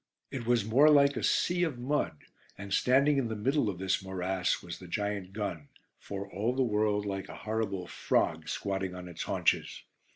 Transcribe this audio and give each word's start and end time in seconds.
It 0.31 0.47
was 0.47 0.65
more 0.65 0.89
like 0.89 1.15
a 1.15 1.21
"sea 1.21 1.61
of 1.61 1.77
mud," 1.77 2.23
and 2.57 2.73
standing 2.73 3.19
in 3.19 3.27
the 3.27 3.35
middle 3.35 3.69
of 3.69 3.77
this 3.77 4.03
morass 4.03 4.63
was 4.63 4.79
the 4.79 4.87
giant 4.87 5.31
gun, 5.31 5.67
for 5.99 6.27
all 6.33 6.55
the 6.55 6.63
world 6.63 7.05
like 7.05 7.29
a 7.29 7.35
horrible 7.45 7.85
frog 7.85 8.49
squatting 8.49 8.95
on 8.95 9.07
its 9.07 9.21
haunches. 9.21 9.83